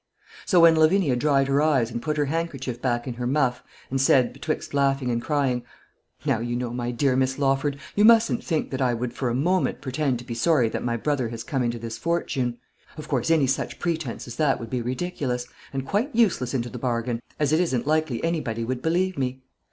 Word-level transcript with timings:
So 0.47 0.59
when 0.61 0.75
Lavinia 0.79 1.15
dried 1.15 1.47
her 1.47 1.61
eyes 1.61 1.91
and 1.91 2.01
put 2.01 2.17
her 2.17 2.25
handkerchief 2.25 2.81
back 2.81 3.05
in 3.07 3.13
her 3.13 3.27
muff, 3.27 3.63
and 3.91 4.01
said, 4.01 4.33
betwixt 4.33 4.73
laughing 4.73 5.11
and 5.11 5.21
crying, 5.21 5.61
"Now 6.25 6.39
you 6.39 6.55
know, 6.55 6.71
my 6.71 6.89
dear 6.89 7.15
Miss 7.15 7.37
Lawford, 7.37 7.77
you 7.95 8.03
mustn't 8.03 8.43
think 8.43 8.71
that 8.71 8.81
I 8.81 8.95
would 8.95 9.13
for 9.13 9.29
a 9.29 9.35
moment 9.35 9.79
pretend 9.79 10.17
to 10.17 10.25
be 10.25 10.33
sorry 10.33 10.69
that 10.69 10.81
my 10.83 10.97
brother 10.97 11.29
has 11.29 11.43
come 11.43 11.61
into 11.61 11.77
this 11.77 11.99
fortune. 11.99 12.57
Of 12.97 13.07
course 13.07 13.29
any 13.29 13.45
such 13.45 13.77
pretence 13.77 14.25
as 14.25 14.37
that 14.37 14.59
would 14.59 14.71
be 14.71 14.81
ridiculous, 14.81 15.45
and 15.71 15.85
quite 15.85 16.15
useless 16.15 16.55
into 16.55 16.69
the 16.71 16.79
bargain, 16.79 17.21
as 17.39 17.53
it 17.53 17.59
isn't 17.59 17.85
likely 17.85 18.23
anybody 18.23 18.63
would 18.63 18.81
believe 18.81 19.19
me. 19.19 19.43